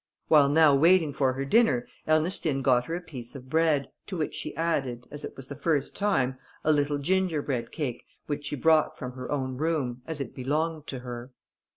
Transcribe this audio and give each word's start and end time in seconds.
While 0.29 0.49
now 0.49 0.73
waiting 0.73 1.13
for 1.13 1.33
her 1.33 1.45
dinner, 1.45 1.87
Ernestine 2.07 2.63
got 2.63 2.87
her 2.87 2.95
a 2.95 2.99
piece 3.01 3.35
of 3.35 3.51
bread, 3.51 3.91
to 4.07 4.17
which 4.17 4.33
she 4.33 4.55
added, 4.55 5.05
as 5.11 5.23
it 5.23 5.35
was 5.35 5.45
the 5.47 5.55
first 5.55 5.95
time, 5.95 6.39
a 6.63 6.71
little 6.71 6.97
gingerbread 6.97 7.71
cake 7.71 8.03
which 8.25 8.45
she 8.45 8.55
brought 8.55 8.97
from 8.97 9.11
her 9.11 9.31
own 9.31 9.57
room, 9.57 10.01
as 10.07 10.19
it 10.19 10.33
belonged 10.33 10.87
to 10.87 10.99
her. 11.01 11.33